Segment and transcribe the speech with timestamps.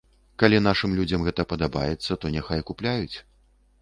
[0.43, 3.17] Калі нашым людзям гэта падабаецца, то няхай купляюць.